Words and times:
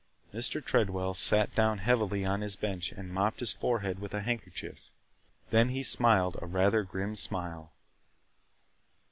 Mr. 0.33 0.65
Tredwell 0.65 1.13
sat 1.13 1.53
down 1.53 1.77
heavily 1.77 2.25
on 2.25 2.41
his 2.41 2.55
bench 2.55 2.91
and 2.91 3.13
mopped 3.13 3.39
his 3.39 3.51
forehead 3.51 3.99
with 3.99 4.15
a 4.15 4.21
handkerchief. 4.21 4.89
Then 5.51 5.69
he 5.69 5.83
smiled 5.83 6.39
a 6.41 6.47
rather 6.47 6.81
grim 6.81 7.15
smile. 7.15 7.71